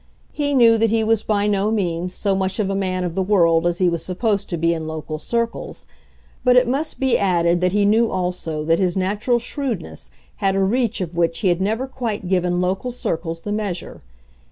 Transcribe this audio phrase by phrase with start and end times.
[0.31, 3.21] He knew that he was by no means so much of a man of the
[3.21, 5.85] world as he was supposed to be in local circles;
[6.43, 10.63] but it must be added that he knew also that his natural shrewdness had a
[10.63, 14.01] reach of which he had never quite given local circles the measure.